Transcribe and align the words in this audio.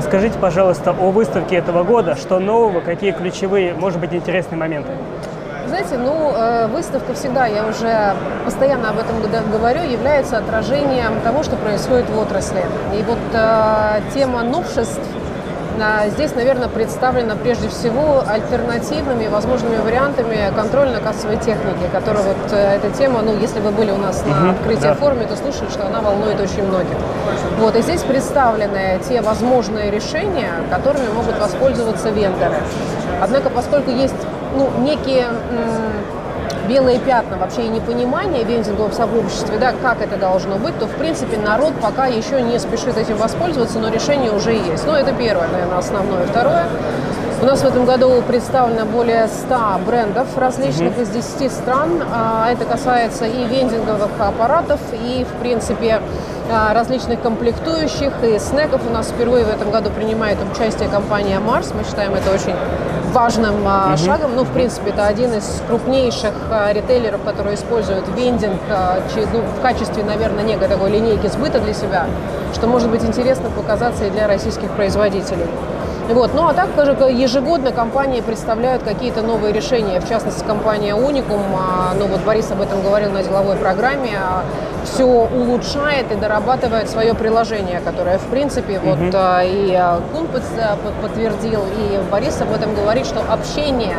Расскажите, 0.00 0.38
пожалуйста, 0.38 0.92
о 0.92 1.10
выставке 1.10 1.56
этого 1.56 1.84
года. 1.84 2.16
Что 2.16 2.38
нового, 2.38 2.80
какие 2.80 3.12
ключевые, 3.12 3.74
может 3.74 4.00
быть, 4.00 4.14
интересные 4.14 4.56
моменты? 4.56 4.92
Знаете, 5.66 5.98
ну, 5.98 6.32
э, 6.34 6.68
выставка 6.68 7.12
всегда, 7.12 7.44
я 7.44 7.66
уже 7.66 8.14
постоянно 8.46 8.88
об 8.88 8.98
этом 8.98 9.20
говорю, 9.52 9.82
является 9.82 10.38
отражением 10.38 11.20
того, 11.22 11.42
что 11.42 11.56
происходит 11.56 12.08
в 12.08 12.18
отрасли. 12.18 12.62
И 12.98 13.02
вот 13.02 13.18
э, 13.34 14.00
тема 14.14 14.42
новшеств 14.42 15.02
Здесь, 16.08 16.34
наверное, 16.34 16.68
представлена 16.68 17.36
прежде 17.36 17.68
всего 17.68 18.22
альтернативными 18.26 19.28
возможными 19.28 19.76
вариантами 19.76 20.52
контрольно-кассовой 20.54 21.36
техники, 21.36 21.88
которая 21.92 22.22
вот 22.22 22.52
э, 22.52 22.76
эта 22.76 22.90
тема, 22.90 23.22
ну, 23.22 23.36
если 23.38 23.60
вы 23.60 23.70
были 23.70 23.90
у 23.90 23.96
нас 23.96 24.24
на 24.26 24.50
открытии 24.50 24.82
да. 24.82 24.94
форуме, 24.94 25.26
то 25.26 25.36
слышали, 25.36 25.70
что 25.70 25.86
она 25.86 26.00
волнует 26.00 26.40
очень 26.40 26.64
многих. 26.64 26.96
Вот, 27.58 27.76
и 27.76 27.82
здесь 27.82 28.02
представлены 28.02 29.00
те 29.08 29.20
возможные 29.22 29.90
решения, 29.90 30.50
которыми 30.70 31.08
могут 31.14 31.38
воспользоваться 31.38 32.10
вендоры. 32.10 32.56
Однако, 33.22 33.50
поскольку 33.50 33.90
есть 33.90 34.14
ну, 34.54 34.68
некие 34.80 35.26
белые 36.70 37.00
пятна 37.00 37.36
вообще 37.36 37.64
и 37.64 37.68
непонимание 37.68 38.44
вендингового 38.44 38.92
сообществе, 38.92 39.58
да, 39.58 39.72
как 39.82 40.00
это 40.00 40.16
должно 40.16 40.56
быть, 40.56 40.78
то, 40.78 40.86
в 40.86 40.94
принципе, 40.94 41.36
народ 41.36 41.72
пока 41.82 42.06
еще 42.06 42.40
не 42.40 42.60
спешит 42.60 42.96
этим 42.96 43.16
воспользоваться, 43.16 43.80
но 43.80 43.88
решение 43.88 44.30
уже 44.30 44.52
есть. 44.52 44.86
Ну, 44.86 44.92
это 44.92 45.12
первое, 45.12 45.48
наверное, 45.48 45.78
основное. 45.78 46.26
Второе, 46.26 46.66
у 47.42 47.44
нас 47.46 47.62
в 47.62 47.64
этом 47.64 47.86
году 47.86 48.22
представлено 48.26 48.84
более 48.84 49.26
100 49.26 49.80
брендов 49.86 50.36
различных 50.36 50.98
mm-hmm. 50.98 51.02
из 51.02 51.40
10 51.40 51.52
стран. 51.52 52.02
А, 52.12 52.50
это 52.50 52.66
касается 52.66 53.24
и 53.24 53.44
вендинговых 53.44 54.10
аппаратов, 54.18 54.78
и, 54.92 55.24
в 55.24 55.40
принципе, 55.40 56.02
а, 56.50 56.74
различных 56.74 57.22
комплектующих 57.22 58.12
и 58.22 58.38
снеков. 58.38 58.82
У 58.86 58.92
нас 58.92 59.08
впервые 59.08 59.46
в 59.46 59.48
этом 59.48 59.70
году 59.70 59.90
принимает 59.90 60.36
участие 60.52 60.88
компания 60.90 61.40
Mars. 61.40 61.74
Мы 61.74 61.84
считаем 61.84 62.14
это 62.14 62.30
очень 62.30 62.54
важным 63.12 63.64
угу. 63.64 63.96
шагом. 63.96 64.36
Ну, 64.36 64.44
в 64.44 64.52
принципе, 64.52 64.90
это 64.90 65.06
один 65.06 65.32
из 65.32 65.62
крупнейших 65.66 66.34
ритейлеров, 66.72 67.22
которые 67.24 67.54
используют 67.54 68.04
вендинг 68.16 68.60
ну, 68.68 69.40
в 69.40 69.62
качестве, 69.62 70.04
наверное, 70.04 70.44
некой 70.44 70.68
такой 70.68 70.90
линейки 70.90 71.26
сбыта 71.28 71.58
для 71.58 71.72
себя, 71.72 72.06
что 72.54 72.66
может 72.66 72.90
быть 72.90 73.02
интересно 73.02 73.48
показаться 73.50 74.04
и 74.04 74.10
для 74.10 74.28
российских 74.28 74.70
производителей. 74.72 75.46
Вот. 76.12 76.34
Ну 76.34 76.46
а 76.46 76.54
так 76.54 76.68
ежегодно 77.10 77.72
компании 77.72 78.20
представляют 78.20 78.82
какие-то 78.82 79.22
новые 79.22 79.52
решения. 79.52 80.00
В 80.00 80.08
частности, 80.08 80.44
компания 80.44 80.94
Unicum, 80.94 81.40
ну 81.98 82.06
вот 82.06 82.20
Борис 82.20 82.50
об 82.50 82.60
этом 82.60 82.82
говорил 82.82 83.10
на 83.10 83.22
деловой 83.22 83.56
программе, 83.56 84.18
все 84.84 85.04
улучшает 85.04 86.10
и 86.10 86.14
дорабатывает 86.14 86.88
свое 86.88 87.14
приложение, 87.14 87.80
которое, 87.80 88.18
в 88.18 88.26
принципе, 88.26 88.74
mm-hmm. 88.74 89.04
вот 89.04 89.14
а, 89.14 89.42
и 89.42 89.74
а, 89.74 90.00
Кун 90.12 90.26
подтвердил, 90.26 91.62
и 91.76 92.00
Борис 92.10 92.40
об 92.40 92.52
этом 92.52 92.74
говорит, 92.74 93.06
что 93.06 93.20
общение 93.30 93.96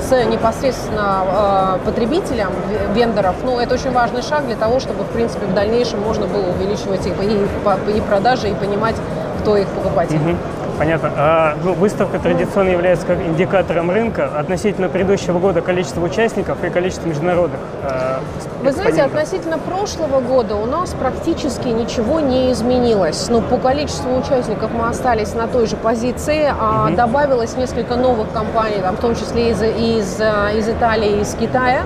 с 0.00 0.24
непосредственно 0.26 1.78
э, 1.80 1.86
потребителем, 1.86 2.50
вендоров, 2.94 3.36
ну, 3.42 3.58
это 3.58 3.74
очень 3.74 3.90
важный 3.90 4.20
шаг 4.20 4.44
для 4.44 4.56
того, 4.56 4.78
чтобы, 4.78 5.04
в 5.04 5.08
принципе, 5.08 5.46
в 5.46 5.54
дальнейшем 5.54 6.00
можно 6.02 6.26
было 6.26 6.50
увеличивать 6.50 7.06
их 7.06 7.14
и, 7.22 7.96
и 7.96 8.00
продажи, 8.02 8.50
и 8.50 8.54
понимать, 8.54 8.96
кто 9.40 9.56
их 9.56 9.66
покупатель. 9.68 10.16
Угу. 10.16 10.36
Понятно. 10.78 11.10
А 11.16 11.56
ну, 11.62 11.72
выставка 11.72 12.18
традиционно 12.18 12.70
является 12.70 13.06
как 13.06 13.20
индикатором 13.20 13.90
рынка 13.90 14.38
относительно 14.38 14.88
предыдущего 14.88 15.38
года 15.38 15.60
количества 15.60 16.02
участников 16.02 16.62
и 16.64 16.70
количества 16.70 17.08
международных. 17.08 17.60
Э, 17.82 18.18
Вы 18.62 18.72
знаете, 18.72 19.02
относительно 19.02 19.58
прошлого 19.58 20.20
года 20.20 20.56
у 20.56 20.66
нас 20.66 20.90
практически 20.90 21.68
ничего 21.68 22.20
не 22.20 22.50
изменилось. 22.52 23.28
Ну, 23.28 23.40
по 23.40 23.56
количеству 23.56 24.16
участников 24.16 24.70
мы 24.72 24.88
остались 24.88 25.34
на 25.34 25.46
той 25.46 25.66
же 25.66 25.76
позиции, 25.76 26.52
а 26.58 26.86
угу. 26.88 26.96
добавилось 26.96 27.56
несколько 27.56 27.96
новых 27.96 28.32
компаний, 28.32 28.80
там, 28.82 28.96
в 28.96 29.00
том 29.00 29.14
числе 29.14 29.50
из, 29.50 29.62
из, 29.62 30.20
из 30.20 30.68
Италии, 30.68 31.20
из 31.20 31.34
Китая. 31.34 31.82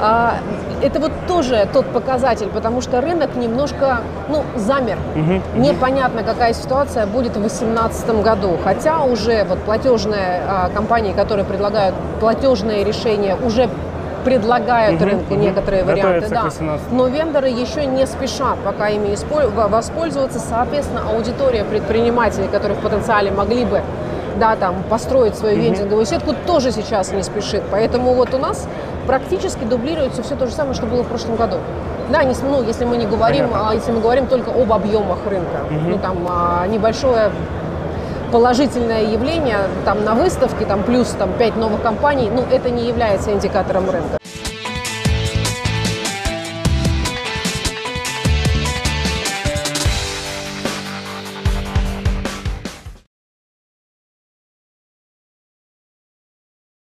А, 0.00 0.38
это 0.82 1.00
вот 1.00 1.12
тоже 1.26 1.68
тот 1.72 1.86
показатель, 1.86 2.48
потому 2.48 2.80
что 2.80 3.00
рынок 3.00 3.34
немножко, 3.36 4.00
ну, 4.28 4.44
замер. 4.56 4.98
Угу, 5.16 5.60
Непонятно, 5.60 6.22
какая 6.22 6.52
ситуация 6.52 7.06
будет 7.06 7.36
в 7.36 7.40
2018 7.40 8.22
году. 8.22 8.58
Хотя 8.62 9.02
уже 9.02 9.44
вот 9.44 9.58
платежные 9.60 10.40
а, 10.46 10.70
компании, 10.74 11.12
которые 11.12 11.44
предлагают 11.44 11.94
платежные 12.20 12.84
решения, 12.84 13.36
уже 13.36 13.68
предлагают 14.24 15.00
угу, 15.00 15.10
рынку 15.10 15.34
угу. 15.34 15.40
некоторые 15.40 15.84
варианты, 15.84 16.28
да. 16.28 16.48
Но 16.90 17.08
вендоры 17.08 17.48
еще 17.48 17.86
не 17.86 18.06
спешат 18.06 18.58
пока 18.64 18.88
ими 18.88 19.16
воспользоваться. 19.68 20.38
Соответственно, 20.38 21.02
аудитория 21.10 21.64
предпринимателей, 21.64 22.48
которые 22.48 22.78
в 22.78 22.82
потенциале 22.82 23.30
могли 23.30 23.64
бы 23.64 23.82
да, 24.38 24.56
там, 24.56 24.82
построить 24.88 25.36
свою 25.36 25.56
mm-hmm. 25.56 25.60
вендинговую 25.60 26.06
сетку, 26.06 26.34
тоже 26.46 26.72
сейчас 26.72 27.12
не 27.12 27.22
спешит. 27.22 27.62
Поэтому 27.70 28.14
вот 28.14 28.34
у 28.34 28.38
нас 28.38 28.68
практически 29.06 29.64
дублируется 29.64 30.22
все 30.22 30.36
то 30.36 30.46
же 30.46 30.52
самое, 30.52 30.74
что 30.74 30.86
было 30.86 31.02
в 31.02 31.08
прошлом 31.08 31.36
году. 31.36 31.56
Да, 32.10 32.24
не, 32.24 32.34
ну, 32.42 32.62
если 32.62 32.84
мы 32.84 32.96
не 32.96 33.06
говорим, 33.06 33.50
а, 33.52 33.74
если 33.74 33.92
мы 33.92 34.00
говорим 34.00 34.26
только 34.26 34.50
об 34.50 34.72
объемах 34.72 35.18
рынка, 35.26 35.58
mm-hmm. 35.68 35.88
ну 35.88 35.98
там 35.98 36.26
а, 36.28 36.66
небольшое 36.66 37.30
положительное 38.32 39.04
явление 39.04 39.58
там 39.84 40.04
на 40.04 40.14
выставке, 40.14 40.64
там 40.64 40.82
плюс 40.82 41.08
там 41.18 41.32
пять 41.38 41.56
новых 41.56 41.82
компаний, 41.82 42.30
ну 42.32 42.44
это 42.50 42.70
не 42.70 42.86
является 42.86 43.32
индикатором 43.32 43.90
рынка. 43.90 44.18